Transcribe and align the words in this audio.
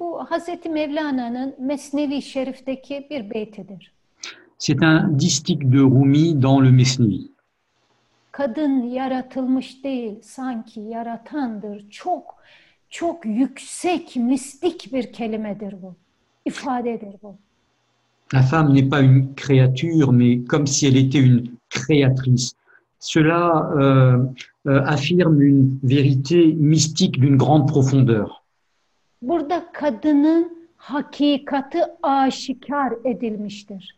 Bu 0.00 0.24
Hazreti 0.30 0.68
Mevlana'nın 0.68 1.54
Mesnevi 1.58 2.22
Şerif'teki 2.22 3.06
bir 3.10 3.30
beytidir. 3.30 3.92
C'est 4.58 4.82
un 4.82 5.18
distique 5.18 5.72
de 5.72 5.78
Rumi 5.78 6.42
dans 6.42 6.64
le 6.64 6.70
Mesnevi. 6.70 7.20
Kadın 8.32 8.82
yaratılmış 8.82 9.84
değil, 9.84 10.14
sanki 10.22 10.80
yaratandır. 10.80 11.90
Çok, 11.90 12.34
çok 12.90 13.26
yüksek, 13.26 14.16
mistik 14.16 14.92
bir 14.92 15.12
kelimedir 15.12 15.74
bu. 15.82 15.94
İfadedir 16.44 17.14
bu. 17.22 17.36
La 18.34 18.42
femme 18.42 18.74
n'est 18.74 18.88
pas 18.88 19.02
une 19.02 19.34
créature, 19.36 20.12
mais 20.12 20.44
comme 20.48 20.66
si 20.66 20.86
elle 20.86 20.96
était 20.96 21.20
une 21.20 21.44
créatrice. 21.70 22.52
Cela 23.00 23.70
euh, 23.76 24.18
euh, 24.66 24.82
affirme 24.86 25.42
une 25.42 25.78
vérité 25.82 26.54
mystique 26.54 27.20
d'une 27.20 27.36
grande 27.36 27.68
profondeur. 27.68 28.43
Burada 29.22 29.72
kadının 29.72 30.68
hakikati 30.76 31.78
aşikar 32.02 32.92
edilmiştir. 33.04 33.96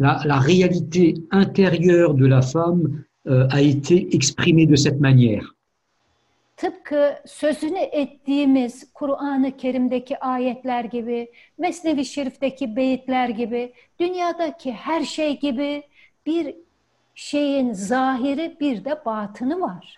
La, 0.00 0.22
la 0.24 0.40
réalité 0.40 1.14
intérieure 1.30 2.14
de 2.14 2.26
la 2.26 2.42
femme 2.42 3.04
euh, 3.26 3.48
a 3.50 3.60
été 3.60 4.16
exprimée 4.16 4.66
de 4.66 4.76
cette 4.76 5.00
manière. 5.00 5.44
Tıpkı 6.56 7.14
sözünü 7.26 7.78
ettiğimiz 7.78 8.92
Kur'an-ı 8.92 9.56
Kerim'deki 9.56 10.18
ayetler 10.18 10.84
gibi, 10.84 11.30
Mesnevi 11.58 12.04
Şerif'teki 12.04 12.76
beyitler 12.76 13.28
gibi, 13.28 13.72
dünyadaki 14.00 14.72
her 14.72 15.04
şey 15.04 15.40
gibi 15.40 15.82
bir 16.26 16.54
şeyin 17.14 17.72
zahiri 17.72 18.56
bir 18.60 18.84
de 18.84 19.04
batını 19.04 19.60
var. 19.60 19.96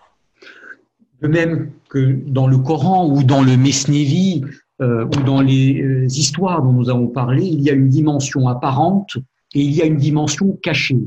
De 1.24 1.28
même 1.28 1.70
que 1.88 2.20
dans 2.38 2.46
le 2.46 2.58
Coran 2.58 3.08
ou 3.08 3.22
dans 3.22 3.42
le 3.42 3.56
Mesnevi 3.56 4.44
euh, 4.82 5.06
ou 5.06 5.22
dans 5.30 5.40
les 5.40 5.80
euh, 5.80 6.04
histoires 6.04 6.60
dont 6.62 6.72
nous 6.72 6.90
avons 6.90 7.06
parlé, 7.06 7.46
il 7.46 7.62
y 7.62 7.70
a 7.70 7.72
une 7.72 7.88
dimension 7.88 8.46
apparente 8.46 9.16
et 9.54 9.62
il 9.62 9.72
y 9.72 9.80
a 9.80 9.86
une 9.86 9.96
dimension 9.96 10.46
cachée. 10.62 11.00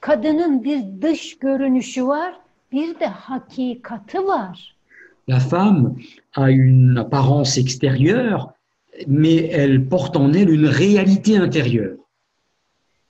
Kadının 0.00 0.64
bir 0.64 1.02
dış 1.02 1.38
görünüşü 1.38 2.06
var, 2.06 2.34
bir 2.72 3.00
de 3.00 3.06
hakikati 3.06 4.18
var. 4.18 4.76
La 5.28 5.40
femme 5.40 5.94
a 6.34 6.50
une 6.50 6.98
apparence 6.98 7.58
extérieure, 7.58 8.52
mais 9.06 9.36
elle 9.36 9.88
porte 9.88 10.16
en 10.16 10.32
elle 10.34 10.50
une 10.50 10.68
réalité 10.68 11.38
intérieure. 11.38 11.96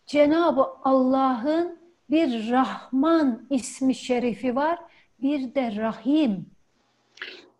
Cenab-ı 0.06 0.62
Allah'ın 0.84 1.78
bir 2.10 2.50
Rahman 2.50 3.42
ismi 3.50 3.94
şerifi 3.94 4.56
var, 4.56 4.78
bir 5.22 5.54
de 5.54 5.76
Rahim. 5.76 6.44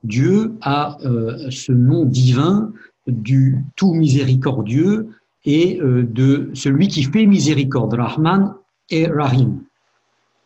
Dieu 0.05 0.53
a 0.63 0.99
euh, 1.05 1.51
ce 1.51 1.73
nom 1.73 2.05
divin 2.05 2.73
du 3.07 3.59
tout 3.77 3.93
miséricordieux 3.93 5.09
et 5.45 5.79
euh, 5.81 6.03
de 6.03 6.51
celui 6.55 6.89
qui 6.89 7.05
fait 7.05 7.27
miséricorde, 7.27 7.95
Rahman 7.95 8.55
et 8.91 9.07
Rahim. 9.07 9.67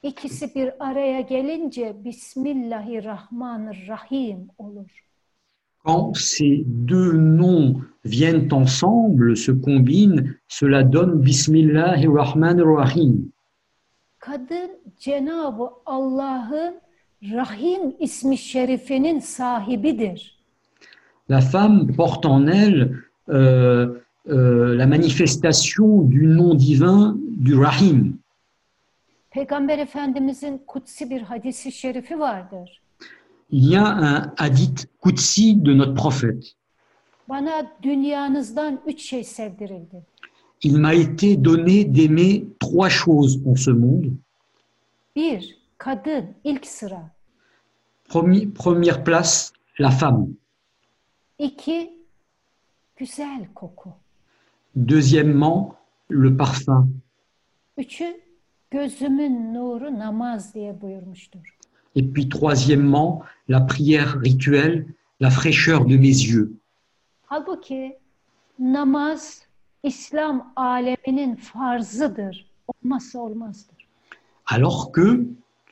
İkisi 0.03 0.55
bir 0.55 0.71
araya 0.81 1.21
gelince 1.21 1.97
Bismillahirrahmanirrahim 2.05 4.49
olur. 4.59 4.91
Quand 5.85 6.17
ces 6.17 6.65
deux 6.67 7.13
noms 7.13 7.81
viennent 8.05 8.53
ensemble, 8.53 9.37
se 9.37 9.53
combinent, 9.53 10.35
cela 10.49 10.93
donne 10.93 11.25
Bismillahirrahmanirrahim. 11.25 13.33
Kadın 14.19 14.71
Cenab-ı 14.99 15.69
Allah'ın 15.87 16.84
Rahim 17.33 17.95
ismi 18.01 18.39
şerifinin 18.39 19.21
sahibidir. 19.21 20.39
La 21.31 21.41
femme 21.41 21.87
porte 21.97 22.27
en 22.27 22.47
elle 22.47 22.97
euh, 23.29 23.89
euh, 24.29 24.77
la 24.77 24.87
manifestation 24.87 26.03
du 26.03 26.27
nom 26.27 26.55
divin 26.55 27.17
du 27.45 27.55
Rahim. 27.55 28.19
Peygamber 29.31 29.79
Efendimizin 29.79 30.59
kutsi 30.67 31.11
bir 31.11 31.23
hadisi 31.23 31.73
şerifi 31.73 32.19
vardır. 32.19 32.81
Il 33.51 33.71
y 33.71 33.77
a 33.77 33.87
un 33.87 34.33
hadith 34.37 34.87
Qudsi 35.01 35.55
de 35.65 35.79
notre 35.79 35.95
prophète. 35.95 36.55
Bana 37.29 37.73
dünyanızdan 37.83 38.81
üç 38.87 39.03
şey 39.03 39.25
sevdirildi. 39.25 40.03
Il 40.63 40.79
m'a 40.79 40.95
été 40.95 41.45
donné 41.45 41.85
d'aimer 41.85 42.45
trois 42.61 42.91
choses 42.91 43.41
en 43.47 43.55
ce 43.55 43.71
monde. 43.71 44.07
Bir, 45.17 45.59
kadın 45.79 46.25
ilk 46.45 46.67
sıra. 46.67 47.14
Premi- 48.09 48.47
première 48.53 49.03
place, 49.05 49.53
la 49.79 49.91
femme. 49.91 50.27
İki, 51.39 51.93
güzel 52.97 53.47
koku. 53.55 53.91
Deuxièmement, 54.77 55.75
le 56.11 56.37
parfum. 56.37 57.01
Üçü, 57.77 58.21
gözümün 58.71 59.55
nuru 59.55 59.99
namaz 59.99 60.55
diye 60.55 60.81
buyurmuştur. 60.81 61.59
Et 61.97 62.13
puis 62.13 62.29
troisièmement, 62.29 63.23
la 63.49 63.61
prière 63.61 64.21
rituelle, 64.25 64.87
la 65.21 65.31
fraîcheur 65.31 65.85
de 65.89 65.97
mes 65.97 66.25
yeux. 66.27 66.51
Halbuki 67.27 67.99
namaz 68.59 69.43
İslam 69.83 70.53
aleminin 70.57 71.37
farzıdır. 71.37 72.51
Olmazsa 72.69 73.19
olmazdır. 73.19 73.89
Alors 74.47 74.93
que, 74.95 75.21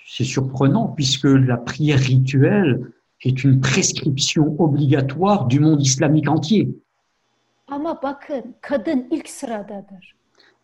c'est 0.06 0.24
surprenant, 0.24 0.88
puisque 0.88 1.24
la 1.24 1.56
prière 1.56 1.98
rituelle 1.98 2.92
est 3.22 3.44
une 3.44 3.60
prescription 3.60 4.56
obligatoire 4.58 5.46
du 5.46 5.60
monde 5.60 5.80
islamique 5.80 6.28
entier. 6.28 6.68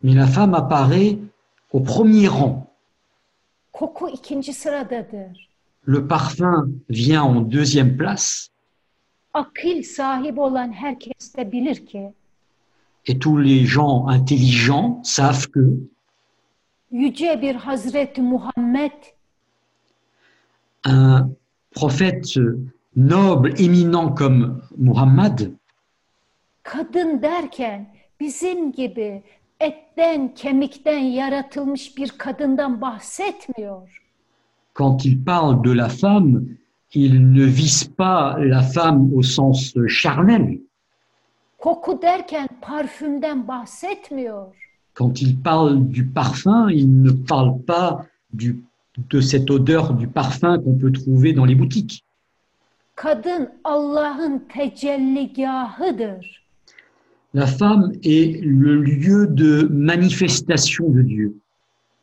Mais 0.01 0.13
la 0.13 0.27
femme 0.27 0.53
apparaît 0.53 1.17
au 1.71 1.79
premier 1.79 2.27
rang. 2.27 2.73
Le 5.83 6.07
parfum 6.07 6.69
vient 6.89 7.23
en 7.23 7.41
deuxième 7.41 7.95
place. 7.95 8.51
Et 13.05 13.17
tous 13.17 13.37
les 13.37 13.65
gens 13.65 14.07
intelligents 14.07 15.01
savent 15.03 15.47
que 15.47 15.79
un 20.85 21.29
prophète 21.71 22.39
noble, 22.95 23.53
éminent 23.57 24.15
comme 24.15 24.61
Muhammad, 24.77 25.51
kadın 26.63 27.21
derken 27.21 27.95
bizim 28.19 28.71
gibi 28.71 29.23
etten 29.59 30.33
kemikten 30.33 30.99
yaratılmış 30.99 31.97
bir 31.97 32.09
kadından 32.09 32.81
bahsetmiyor. 32.81 33.99
quand 34.79 35.03
il 35.03 35.21
parle 35.21 35.61
de 35.61 35.71
la 35.71 35.89
femme, 35.89 36.45
il 36.93 37.31
ne 37.33 37.43
vise 37.43 37.83
pas 37.83 38.37
la 38.39 38.61
femme 38.61 39.11
au 39.13 39.21
sens 39.21 39.73
charnel. 39.87 40.61
Koku 41.57 42.01
derken 42.01 42.47
parfümden 42.61 43.47
bahsetmiyor. 43.47 44.53
Quand 44.93 45.21
il 45.21 45.37
parle 45.41 45.89
du 45.89 46.05
parfum, 46.05 46.69
il 46.69 47.01
ne 47.01 47.11
parle 47.11 47.61
pas 47.67 48.05
du, 48.31 48.63
de 49.09 49.21
cette 49.21 49.49
odeur 49.49 49.93
du 49.93 50.07
parfum 50.07 50.59
qu'on 50.59 50.75
peut 50.75 50.91
trouver 50.91 51.33
dans 51.33 51.45
les 51.45 51.55
boutiques. 51.55 52.03
Kadın 52.95 53.49
Allah'ın 53.63 54.39
tecelligahıdır. 54.53 56.39
La 57.35 57.45
femme 57.45 57.91
est 58.03 58.41
le 58.41 58.81
lieu 58.81 59.27
de 59.27 59.67
manifestation 59.69 60.89
de 60.89 61.07
Dieu. 61.07 61.33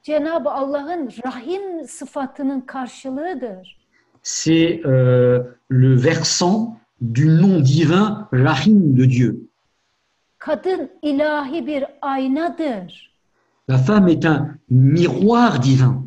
Cenab-ı 0.02 0.50
Allah'ın 0.50 1.10
Rahim 1.24 1.88
sıfatının 1.88 2.60
karşılığıdır. 2.60 3.76
C'est 4.22 4.84
euh, 4.84 5.44
le 5.70 6.04
versant 6.04 6.76
du 7.14 7.42
nom 7.42 7.64
divin 7.64 8.16
Rahim 8.32 8.96
de 8.96 9.10
Dieu. 9.10 9.36
Kadın 10.38 10.90
ilahi 11.02 11.66
bir 11.66 11.84
aynadır. 12.02 13.12
La 13.68 13.78
femme 13.78 14.12
est 14.12 14.24
un 14.24 14.58
miroir 14.70 15.62
divin. 15.62 16.05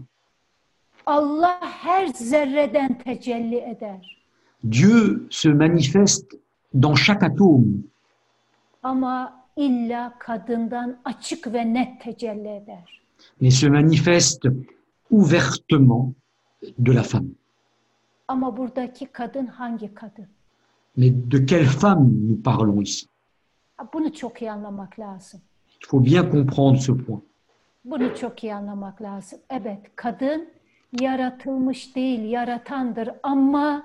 Allah 1.10 1.60
her 1.62 2.08
zerreden 2.08 2.98
tecelli 2.98 3.56
eder. 3.56 4.18
Dieu 4.72 5.28
se 5.32 5.50
manifeste 5.50 6.38
dans 6.74 6.96
chaque 7.06 7.24
atome, 7.28 7.66
Ama 8.84 9.44
illa 9.56 10.14
kadından 10.20 10.98
açık 11.06 11.54
ve 11.54 11.74
net 11.74 12.02
tecelli 12.02 12.48
eder. 12.48 13.02
mais 13.42 13.60
se 13.60 13.70
manifeste 13.70 14.50
ouvertement 15.12 16.14
de 16.80 16.96
la 16.96 17.04
femme. 17.04 17.30
Ama 18.28 18.58
buradaki 18.58 19.06
kadın 19.06 19.46
hangi 19.46 19.94
kadın? 19.94 20.28
Mais 20.98 21.12
de 21.32 21.46
quelle 21.46 21.66
femme 21.66 22.10
nous 22.30 22.44
parlons 22.44 22.82
ici 22.82 23.06
Bunu 23.94 24.14
çok 24.14 24.42
iyi 24.42 24.52
anlamak 24.52 25.00
lazım. 25.00 25.42
Il 25.82 25.88
faut 25.88 26.06
bien 26.06 26.24
comprendre 26.32 26.80
ce 26.80 26.94
point. 27.06 27.24
Bunu 27.86 28.16
çok 28.16 28.44
iyi 28.44 28.54
anlamak 28.56 29.02
lazım. 29.02 29.40
Evet, 29.50 29.80
kadın 29.96 30.50
yaratılmış 31.02 31.96
değil, 31.96 32.24
yaratandır 32.24 33.10
ama 33.24 33.84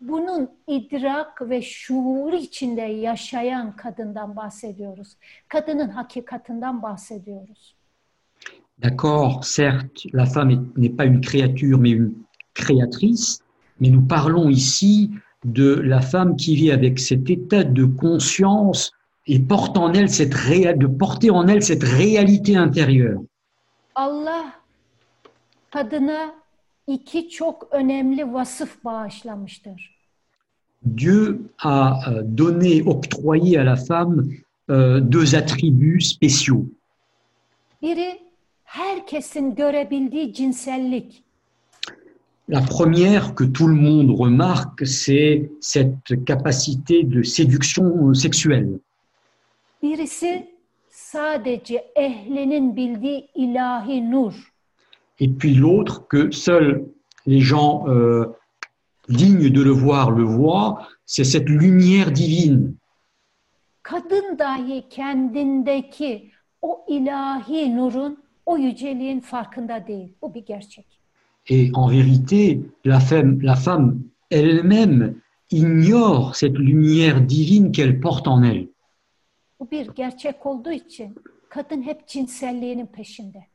bunun 0.00 0.50
idrak 0.66 1.42
ve 1.50 1.62
şuuru 1.62 2.36
içinde 2.36 2.80
yaşayan 2.82 3.76
kadından 3.76 4.36
bahsediyoruz. 4.36 5.16
Kadının 5.48 5.88
hakikatinden 5.88 6.82
bahsediyoruz. 6.82 7.74
D'accord, 8.82 9.42
certes, 9.56 10.06
la 10.14 10.26
femme 10.26 10.50
est- 10.52 10.76
n'est 10.76 10.96
pas 10.96 11.04
une 11.06 11.20
créature, 11.20 11.78
mais 11.78 11.92
une 11.92 12.12
créatrice, 12.54 13.38
mais 13.80 13.90
nous 13.92 14.08
parlons 14.08 14.50
ici 14.50 15.10
de 15.44 15.80
la 15.90 16.00
femme 16.00 16.36
qui 16.36 16.56
vit 16.56 16.72
avec 16.72 16.98
cet 16.98 17.30
état 17.30 17.62
de 17.62 17.84
conscience 17.84 18.90
et 19.26 19.38
porte 19.38 19.76
en 19.78 19.92
elle 19.94 20.08
cette 20.10 20.34
réa- 20.34 20.76
de 20.76 20.86
porter 20.88 21.30
en 21.30 21.46
elle 21.46 21.62
cette 21.62 21.84
réalité 21.84 22.56
intérieure. 22.56 23.20
Allah 23.94 24.44
kadına 25.74 26.34
iki 26.86 27.28
çok 27.28 27.68
önemli 27.70 28.32
vasıf 28.32 28.84
bağışlamıştır. 28.84 29.94
Dieu 30.96 31.38
a 31.62 31.90
euh, 31.90 32.22
donné, 32.36 32.82
octroyé 32.82 33.58
à 33.58 33.66
la 33.66 33.76
femme 33.76 34.24
euh, 34.70 35.12
deux 35.12 35.34
attributs 35.34 36.00
spéciaux. 36.00 36.64
Biri 37.82 38.20
herkesin 38.64 39.54
görebildiği 39.54 40.34
cinsellik. 40.34 41.22
La 42.48 42.60
première 42.60 43.34
que 43.34 43.52
tout 43.52 43.68
le 43.68 43.74
monde 43.74 44.10
remarque, 44.18 44.86
c'est 44.86 45.50
cette 45.60 46.24
capacité 46.26 47.02
de 47.02 47.22
séduction 47.22 47.84
euh, 47.84 48.14
sexuelle. 48.14 48.78
Birisi 49.82 50.46
sadece 50.90 51.92
ehlinin 51.96 52.76
bildiği 52.76 53.28
ilahi 53.34 54.10
nur. 54.10 54.53
Et 55.20 55.28
puis 55.28 55.54
l'autre 55.54 56.06
que 56.08 56.30
seuls 56.30 56.86
les 57.26 57.40
gens 57.40 57.84
euh, 57.88 58.26
dignes 59.08 59.50
de 59.50 59.62
le 59.62 59.70
voir 59.70 60.10
le 60.10 60.24
voient, 60.24 60.88
c'est 61.06 61.24
cette 61.24 61.48
lumière 61.48 62.12
divine. 62.12 62.74
Kadın 63.82 64.38
dahi 64.38 64.88
kendindeki 64.88 66.30
o 66.62 66.84
ilahi 66.88 67.76
nurun, 67.76 68.18
o 68.46 68.58
yüceliğin 68.58 69.20
farkında 69.20 69.86
değil. 69.86 70.08
Bu 70.22 70.34
bir 70.34 70.46
gerçek. 70.46 70.86
Et 71.46 71.70
en 71.74 71.90
vérité, 71.90 72.60
la 72.84 73.00
femme, 73.00 73.42
la 73.42 73.54
femme 73.54 73.98
elle-même 74.30 75.14
ignore 75.50 76.34
cette 76.34 76.58
lumière 76.58 77.20
divine 77.20 77.72
qu'elle 77.72 78.00
porte 78.00 78.28
en 78.28 78.42
elle. 78.42 78.68
Bu 79.60 79.70
bir 79.70 79.86
gerçek 79.86 80.46
olduğu 80.46 80.72
için 80.72 81.14
kadın 81.48 81.82
hep 81.82 82.08
cinselliğinin 82.08 82.86
peşinde. 82.86 83.46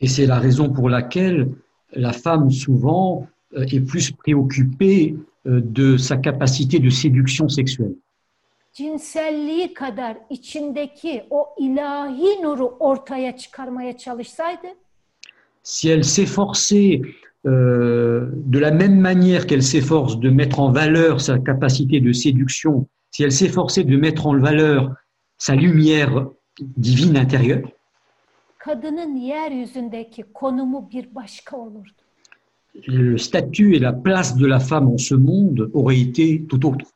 Et 0.00 0.08
c'est 0.08 0.26
la 0.26 0.38
raison 0.38 0.70
pour 0.70 0.88
laquelle 0.88 1.48
la 1.92 2.12
femme 2.12 2.50
souvent 2.50 3.26
euh, 3.56 3.64
est 3.72 3.80
plus 3.80 4.12
préoccupée 4.12 5.16
euh, 5.46 5.60
de 5.64 5.96
sa 5.96 6.16
capacité 6.16 6.78
de 6.78 6.90
séduction 6.90 7.48
sexuelle. 7.48 7.94
Cinselliği 8.72 9.74
kadar 9.74 10.16
içindeki 10.30 11.22
o 11.30 11.46
ilahi 11.58 12.42
nuru 12.42 12.76
ortaya 12.80 13.36
çıkarmaya 13.36 13.96
çalışsaydı 13.96 14.68
Si 15.62 15.88
elle 15.88 16.04
s'efforçait 16.04 17.02
euh, 17.46 18.30
de 18.34 18.58
la 18.58 18.70
même 18.70 19.00
manière 19.00 19.46
qu'elle 19.46 19.62
s'efforce 19.62 20.18
de 20.20 20.30
mettre 20.30 20.60
en 20.60 20.70
valeur 20.72 21.20
sa 21.20 21.38
capacité 21.38 22.00
de 22.00 22.12
séduction, 22.12 22.86
si 23.10 23.22
elle 23.22 23.32
s'efforçait 23.32 23.84
de 23.84 23.96
mettre 23.96 24.26
en 24.26 24.38
valeur 24.38 24.94
sa 25.38 25.54
lumière 25.54 26.26
divine 26.76 27.16
intérieure, 27.16 27.62
kadının 28.68 29.16
yeryüzündeki 29.16 30.22
konumu 30.34 30.90
bir 30.92 31.14
başka 31.14 31.56
olurdu. 31.56 32.02
le 32.88 33.18
statut 33.18 33.74
et 33.74 33.80
la 33.80 33.92
place 33.92 34.36
de 34.40 34.46
la 34.46 34.58
femme 34.58 34.88
en 34.92 34.96
ce 34.96 35.14
monde 35.14 35.70
auraient 35.74 36.00
été 36.00 36.46
tout 36.46 36.64
autre. 36.66 36.86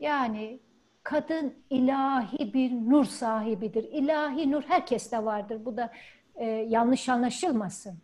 Yani 0.00 0.58
kadın 1.02 1.52
ilahi 1.70 2.54
bir 2.54 2.70
nur 2.70 3.04
sahibidir. 3.04 3.84
İlahi 3.92 4.50
nur 4.50 4.62
herkeste 4.62 5.24
vardır. 5.24 5.58
Bu 5.64 5.76
da 5.76 5.90
e, 6.36 6.46
yanlış 6.46 7.08
anlaşılmasın. 7.08 7.94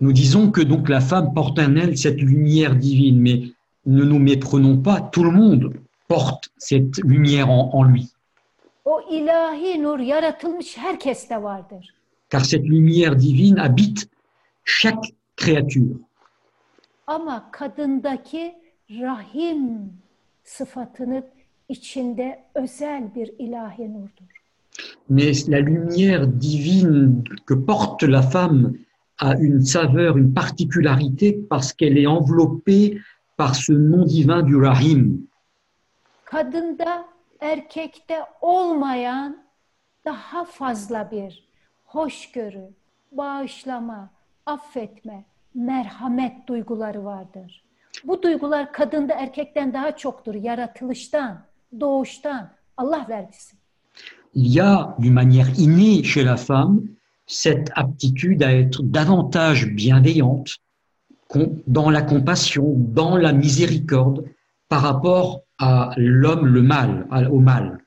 Nous 0.00 0.16
disons 0.16 0.52
que 0.52 0.70
donc 0.70 0.90
la 0.90 1.00
femme 1.00 1.34
porte 1.34 1.58
en 1.58 1.76
elle 1.76 1.96
cette 1.96 2.20
lumière 2.20 2.74
divine, 2.80 3.20
mais 3.20 3.38
ne 3.86 4.04
nous 4.04 4.20
méprenons 4.20 4.82
pas, 4.82 5.00
tout 5.12 5.24
le 5.24 5.30
monde 5.30 5.74
porte 6.08 6.44
cette 6.58 6.98
lumière 6.98 7.50
en, 7.50 7.70
en 7.72 7.84
lui. 7.84 8.17
O 8.88 9.00
ilahi 9.10 9.82
nur 9.82 9.98
yaratılmış 9.98 10.76
herkeste 10.78 11.42
vardır. 11.42 11.94
Car 12.30 12.40
cette 12.40 12.68
lumière 12.68 13.20
divine 13.20 13.60
habite 13.60 14.00
chaque 14.64 15.10
créature. 15.36 15.96
Ama 17.06 17.50
kadındaki 17.50 18.54
rahim 18.90 19.92
sıfatının 20.44 21.24
içinde 21.68 22.44
özel 22.54 23.14
bir 23.14 23.30
ilahi 23.38 23.92
nurdur. 23.92 24.30
Mais 25.08 25.48
la 25.48 25.58
lumière 25.58 26.40
divine 26.40 27.24
que 27.46 27.66
porte 27.66 28.12
la 28.12 28.22
femme 28.22 28.72
a 29.18 29.34
une 29.34 29.64
saveur, 29.64 30.16
une 30.16 30.34
particularité 30.34 31.48
parce 31.50 31.72
qu'elle 31.76 31.98
est 31.98 32.06
enveloppée 32.06 33.00
par 33.36 33.54
ce 33.54 33.72
nom 33.72 34.06
divin 34.06 34.42
du 34.42 34.56
Rahim. 34.56 35.28
Kadında 36.24 37.17
erkekte 37.40 38.24
olmayan 38.40 39.44
daha 40.04 40.44
fazla 40.44 41.10
bir 41.10 41.48
hoşgörü, 41.84 42.68
bağışlama, 43.12 44.10
affetme, 44.46 45.24
merhamet 45.54 46.46
duyguları 46.48 47.04
vardır. 47.04 47.64
Bu 48.04 48.22
duygular 48.22 48.72
kadında 48.72 49.14
erkekten 49.14 49.72
daha 49.72 49.96
çoktur. 49.96 50.34
Yaratılıştan, 50.34 51.44
doğuştan, 51.80 52.50
Allah 52.76 53.06
verdisi. 53.08 53.56
Il 54.34 54.54
y 54.54 54.60
a 54.60 54.96
d'une 54.98 55.14
manière 55.14 55.50
innée 55.58 56.04
chez 56.04 56.24
la 56.24 56.36
femme 56.36 56.80
cette 57.26 57.70
aptitude 57.74 58.42
à 58.42 58.52
être 58.52 58.82
davantage 58.82 59.66
bienveillante 59.66 60.56
dans 61.66 61.90
la 61.90 62.02
compassion, 62.02 62.74
dans 62.76 63.16
la 63.16 63.32
miséricorde 63.32 64.24
par 64.68 64.82
rapport 64.82 65.42
à 65.58 65.92
l'homme, 65.96 66.46
le 66.46 66.62
mal, 66.62 67.06
au 67.30 67.40
mal. 67.40 67.78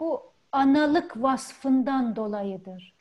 Bu 0.00 0.20
analık 0.52 1.22
vasfından 1.22 2.16
dolayıdır. 2.16 2.92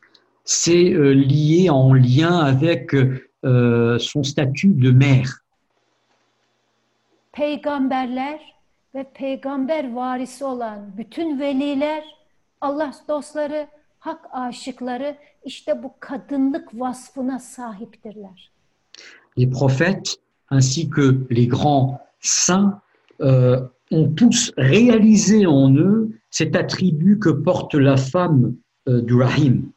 C'est 0.45 0.93
euh, 0.93 1.13
lié 1.13 1.69
en 1.69 1.93
lien 1.93 2.39
avec 2.39 2.93
euh, 2.93 3.99
son 3.99 4.23
statut 4.23 4.73
de 4.73 4.91
mère. 4.91 5.43
Peygamberler 7.31 8.39
ve 8.95 9.03
peygamber 9.13 9.93
varisi 9.93 10.45
olan 10.45 10.97
bütün 10.97 11.39
veliler, 11.39 12.03
Allah 12.61 12.93
dostları, 13.07 13.67
hak 13.99 14.19
aşıkları 14.31 15.17
işte 15.45 15.83
bu 15.83 15.93
kadınlık 15.99 16.69
vasfına 16.73 17.39
sahiptirler. 17.39 18.51
Les 19.37 19.49
prophètes 19.49 20.15
ainsi 20.49 20.89
que 20.89 21.27
les 21.29 21.47
grands 21.47 21.97
saints 22.21 22.73
euh, 23.21 23.59
ont 23.95 24.09
tous 24.09 24.51
réalisé 24.57 25.45
en 25.45 25.73
eux 25.73 26.09
cet 26.29 26.55
attribut 26.55 27.17
que 27.19 27.29
porte 27.29 27.75
la 27.75 27.97
femme 27.97 28.55
euh, 28.87 29.01
du 29.01 29.15
Rahim. 29.15 29.71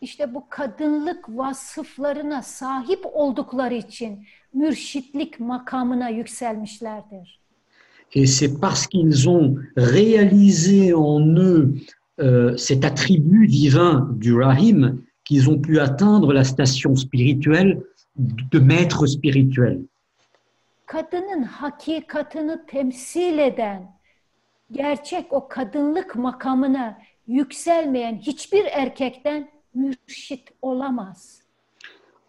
İşte 0.00 0.34
bu 0.34 0.44
kadınlık 0.48 1.28
vasıflarına 1.28 2.42
sahip 2.42 3.00
oldukları 3.12 3.74
için 3.74 4.18
mürşitlik 4.54 5.40
makamına 5.40 6.08
yükselmişlerdir. 6.08 7.42
Et 8.14 8.26
c'est 8.26 8.60
parce 8.60 8.86
qu'ils 8.86 9.28
ont 9.28 9.56
réalisé 9.76 10.92
en 10.94 11.36
eux 11.36 11.74
euh, 12.20 12.56
cet 12.56 12.84
attribut 12.84 13.48
divin 13.48 14.08
du 14.20 14.34
Rahim 14.34 15.02
qu'ils 15.24 15.48
ont 15.48 15.60
pu 15.60 15.80
atteindre 15.80 16.32
la 16.32 16.44
station 16.44 16.94
spirituelle 16.94 17.82
de 18.52 18.58
maître 18.58 19.06
spirituel. 19.06 19.80
Kadının 20.92 21.42
hakikatını 21.42 22.66
temsil 22.66 23.38
eden, 23.38 23.98
gerçek 24.72 25.32
o 25.32 25.48
kadınlık 25.48 26.16
makamına 26.16 26.98
yükselmeyen 27.26 28.16
hiçbir 28.16 28.64
erkekten 28.64 29.50
mürşit 29.74 30.48
olamaz. 30.62 31.42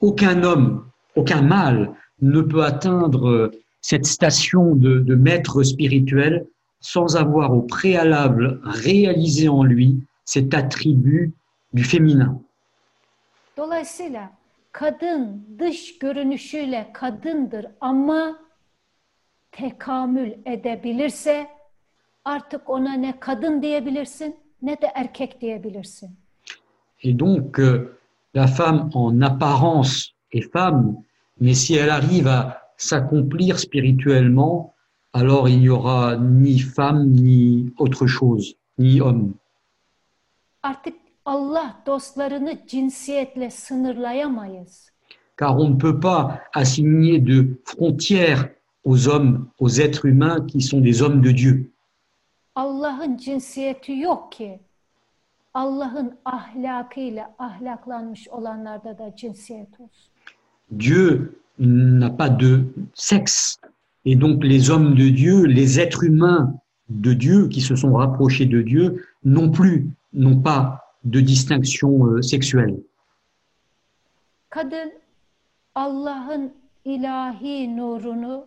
Aucun 0.02 0.44
homme, 0.44 0.80
aucun 1.18 1.46
mâle 1.46 1.90
ne 2.22 2.48
peut 2.48 2.64
atteindre 2.64 3.52
cette 3.82 4.08
station 4.08 4.84
de, 4.84 5.08
de 5.08 5.16
maître 5.16 5.64
spirituel 5.64 6.46
sans 6.80 7.16
avoir 7.16 7.52
au 7.52 7.68
préalable 7.68 8.62
réalisé 8.64 9.50
en 9.50 9.64
lui 9.64 9.98
cet 10.26 10.54
attribut 10.54 11.34
du 11.74 11.84
féminin. 11.84 12.48
Dolayısıyla 13.58 14.32
kadın 14.72 15.48
dış 15.60 16.00
görünüşüyle 16.00 16.90
kadındır 16.94 17.66
ama 17.82 18.44
tekamül 19.54 20.34
edebilirse 20.46 21.48
artık 22.26 22.70
ona 22.70 22.94
ne 22.94 23.20
kadın 23.20 23.62
diyebilirsin 23.62 24.36
ne 24.62 24.82
de 24.82 24.92
erkek 24.96 25.42
diyebilirsin. 25.42 26.10
Et 27.04 27.20
donc, 27.20 27.60
euh, 27.60 28.00
la 28.34 28.48
femme 28.48 28.90
en 28.94 29.22
apparence 29.22 30.14
est 30.32 30.52
femme, 30.52 31.04
mais 31.42 31.54
si 31.54 31.76
elle 31.76 31.90
arrive 31.90 32.28
à 32.28 32.62
s'accomplir 32.78 33.60
spirituellement, 33.60 34.74
alors 35.14 35.50
il 35.50 35.60
n'y 35.60 35.70
aura 35.70 36.16
ni 36.16 36.60
femme 36.60 37.10
ni 37.10 37.74
autre 37.78 38.08
chose, 38.08 38.56
ni 38.78 39.02
homme. 39.02 39.34
Artık 40.64 40.94
Allah 41.26 41.76
dostlarını 41.86 42.68
cinsiyetle 42.68 43.50
sınırlayamayız. 43.50 44.94
Car 45.40 45.56
on 45.58 45.72
ne 45.72 45.78
peut 45.78 46.00
pas 46.00 46.40
assigner 46.54 47.28
de 47.28 47.48
frontières 47.66 48.53
aux 48.84 49.08
hommes, 49.08 49.48
aux 49.60 49.70
êtres 49.70 50.06
humains 50.06 50.46
qui 50.48 50.62
sont 50.62 50.82
des 50.82 51.02
hommes 51.02 51.22
de 51.22 51.32
Dieu. 51.32 51.72
Allah'ın 52.56 53.18
cinsiyeti 53.18 53.92
yok 53.92 54.32
ki. 54.32 54.60
Allah'ın 55.54 56.14
ahlakıyla 56.26 57.36
ahlaklanmış 57.40 58.28
olanlarda 58.28 58.98
da 58.98 59.16
cinsiyet 59.16 59.80
olsun. 59.80 60.12
Dieu 60.72 61.36
n'a 61.60 62.18
pas 62.18 62.30
de 62.30 62.66
sexe. 62.94 63.58
Et 64.06 64.16
donc 64.16 64.44
les 64.44 64.70
hommes 64.70 64.96
de 64.96 65.10
Dieu, 65.10 65.46
les 65.46 65.80
êtres 65.80 66.04
humains 66.04 66.54
de 66.90 67.14
Dieu 67.14 67.48
qui 67.50 67.62
se 67.62 67.76
sont 67.76 67.94
rapprochés 67.94 68.46
de 68.46 68.62
Dieu, 68.62 69.06
non 69.24 69.52
plus, 69.52 69.88
n'ont 70.14 70.42
pas 70.42 70.80
de 71.04 71.22
distinction 71.22 72.06
euh, 72.06 72.22
sexuelle. 72.22 72.76
Kadın 74.50 74.92
Allah'ın 75.76 76.52
ilahi 76.86 77.78
nurunu, 77.78 78.46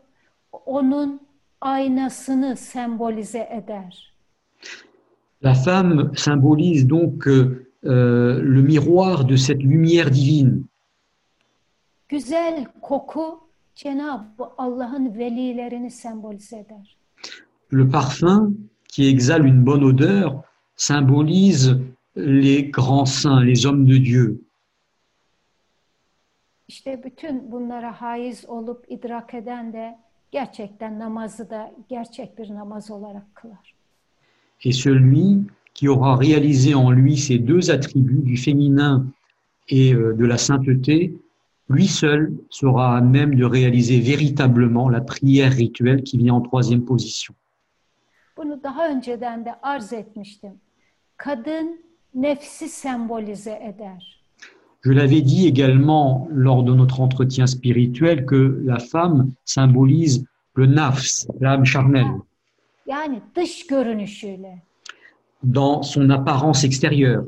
onun 0.53 1.21
aynasını 1.61 2.57
sembolize 2.57 3.49
eder. 3.53 4.15
La 5.45 5.55
femme 5.55 6.13
symbolise 6.17 6.89
donc 6.89 7.27
euh, 7.27 7.67
euh, 7.85 8.41
le 8.43 8.63
miroir 8.63 9.25
de 9.25 9.37
cette 9.37 9.63
lumière 9.63 10.11
divine. 10.11 10.65
Güzel 12.09 12.67
koku 12.83 13.41
Cenab-ı 13.75 14.45
Allah'ın 14.59 15.19
velilerini 15.19 15.91
sembolize 15.91 16.57
eder. 16.59 16.97
Le 17.73 17.89
parfum 17.89 18.55
qui 18.89 19.09
exhale 19.09 19.47
une 19.47 19.67
bonne 19.67 19.85
odeur 19.85 20.43
symbolise 20.77 21.77
les 22.17 22.71
grands 22.71 23.07
saints, 23.07 23.41
les 23.41 23.67
hommes 23.67 23.87
de 23.87 24.05
Dieu. 24.05 24.41
İşte 26.69 27.05
bütün 27.05 27.53
bunlara 27.53 28.01
haiz 28.01 28.45
olup 28.49 28.85
idrak 28.89 29.35
eden 29.35 29.73
de 29.73 29.99
gerçekten 30.31 30.99
namazı 30.99 31.51
da 31.51 31.73
gerçek 31.89 32.39
bir 32.39 32.55
namaz 32.55 32.91
olarak 32.91 33.35
kılar. 33.35 33.75
Et 34.65 34.73
celui 34.73 35.47
qui 35.75 35.89
aura 35.89 36.17
réalisé 36.17 36.75
en 36.75 36.91
lui 36.91 37.17
ces 37.17 37.39
deux 37.39 37.71
attributs 37.71 38.25
du 38.25 38.37
féminin 38.37 39.07
et 39.69 39.93
euh, 39.93 40.15
de 40.15 40.25
la 40.25 40.39
sainteté, 40.39 41.13
lui 41.69 41.87
seul 41.87 42.33
sera 42.51 42.97
à 42.97 43.01
même 43.01 43.35
de 43.35 43.45
réaliser 43.45 44.01
véritablement 44.01 44.89
la 44.89 45.01
prière 45.01 45.53
rituelle 45.53 46.03
qui 46.03 46.19
vient 46.19 46.35
en 46.35 46.41
troisième 46.41 46.85
position. 46.85 47.35
Bunu 48.37 48.63
daha 48.63 48.89
önceden 48.89 49.45
de 49.45 49.55
arz 49.63 49.93
etmiştim. 49.93 50.61
Kadın 51.17 51.81
nefsi 52.15 52.69
sembolize 52.69 53.61
eder. 53.63 54.16
Je 54.87 54.93
l'avais 54.93 55.21
dit 55.21 55.49
également 55.49 56.29
lors 56.31 56.63
de 56.63 56.73
notre 56.73 57.01
entretien 57.01 57.49
spirituel 57.49 58.25
que 58.25 58.63
la 58.65 58.79
femme 58.79 59.33
symbolise 59.45 60.25
le 60.55 60.67
nafs, 60.67 61.27
l'âme 61.41 61.65
charnelle, 61.65 62.07
dans 65.43 65.83
son 65.83 66.09
apparence 66.09 66.63
extérieure, 66.63 67.25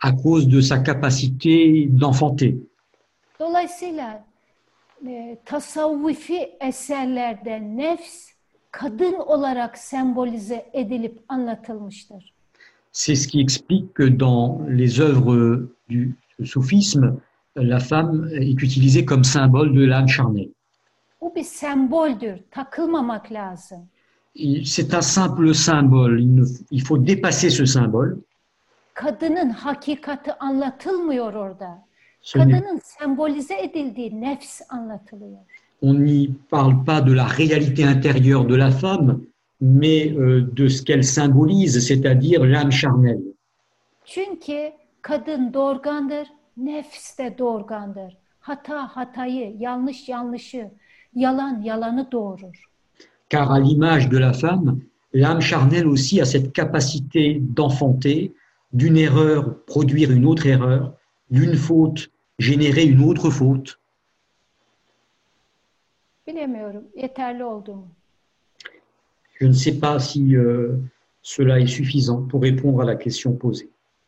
à 0.00 0.12
cause 0.12 0.48
de 0.48 0.62
sa 0.62 0.78
capacité 0.78 1.84
d'enfanter. 1.90 2.56
E, 5.06 5.36
tasavvufi 5.44 6.56
eserlerde 6.60 7.60
nefs 7.76 8.32
kadın 8.70 9.14
olarak 9.14 9.78
sembolize 9.78 10.70
edilip 10.72 11.20
anlatılmıştır. 11.28 12.33
C'est 12.96 13.16
ce 13.16 13.26
qui 13.26 13.40
explique 13.40 13.92
que 13.92 14.04
dans 14.04 14.60
les 14.68 15.00
œuvres 15.00 15.66
du 15.88 16.14
soufisme, 16.44 17.16
la 17.56 17.80
femme 17.80 18.28
est 18.32 18.52
utilisée 18.62 19.04
comme 19.04 19.24
symbole 19.24 19.72
de 19.74 19.84
l'âme 19.84 20.08
charnelle. 20.08 20.50
Bu 21.20 21.34
bir 21.34 21.44
semboldür, 21.44 22.36
takılmamak 22.50 23.32
lazım. 23.32 23.78
Et 24.36 24.64
C'est 24.64 24.94
un 24.94 25.00
simple 25.02 25.54
symbole, 25.54 26.20
il, 26.20 26.34
ne- 26.34 26.46
il 26.70 26.82
faut 26.82 26.98
dépasser 26.98 27.50
ce 27.50 27.64
symbole. 27.66 28.16
Kadının 28.94 29.50
hakikati 29.50 30.32
anlatılmıyor 30.32 31.32
orada. 31.34 31.84
Ce 32.22 32.38
n'est- 32.38 32.50
Kadının 32.52 32.80
sembolize 32.98 33.54
edildiği 33.54 34.20
nefs 34.20 34.60
anlatılıyor. 34.68 35.38
on 35.82 35.94
n'y 36.04 36.30
parle 36.50 36.84
pas 36.86 37.06
de 37.06 37.12
la 37.16 37.26
réalité 37.26 37.84
intérieure 37.84 38.48
de 38.48 38.54
la 38.58 38.70
femme, 38.70 39.20
mais 39.64 40.12
euh, 40.12 40.42
de 40.52 40.68
ce 40.68 40.82
qu'elle 40.82 41.04
symbolise, 41.04 41.80
c'est-à-dire 41.86 42.44
l'âme 42.44 42.70
charnelle. 42.70 43.22
Çünkü 44.04 44.72
kadın 45.02 45.54
doğurgandır, 45.54 46.28
nefs 46.56 47.18
de 47.18 47.38
doğurgandır. 47.38 48.16
Hata 48.40 48.96
hatayı, 48.96 49.56
yanlış 49.58 50.08
yanlışı, 50.08 50.70
yalan 51.14 51.62
yalanı 51.62 52.12
doğurur. 52.12 52.64
Car 53.30 53.46
à 53.46 53.64
l'image 53.64 54.10
de 54.10 54.20
la 54.20 54.32
femme, 54.32 54.80
l'âme 55.14 55.40
charnelle 55.40 55.86
aussi 55.86 56.20
a 56.20 56.26
cette 56.26 56.52
capacité 56.52 57.40
d'enfanter, 57.56 58.32
d'une 58.78 58.98
erreur 58.98 59.64
produire 59.66 60.10
une 60.10 60.26
autre 60.26 60.46
erreur, 60.46 60.92
d'une 61.30 61.56
faute 61.56 62.10
générer 62.38 62.84
une 62.84 63.02
autre 63.10 63.30
faute. 63.30 63.78
Bilemiyorum 66.26 66.84
yeterli 66.96 67.44
oldu 67.44 67.74
mu? 67.74 67.88
Je 69.40 69.46
ne 69.46 69.52
sais 69.52 69.78
pas 69.78 69.98
si 69.98 70.36
euh, 70.36 70.76
cela 71.22 71.60
est 71.60 71.66
suffisant 71.66 72.22
pour 72.22 72.42
répondre 72.42 72.80
à 72.80 72.84
la 72.84 72.96
question 72.96 73.34
posée. 73.34 73.70